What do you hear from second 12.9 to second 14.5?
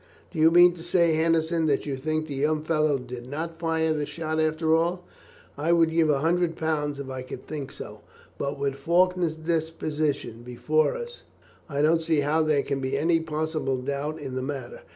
any possible doubt in the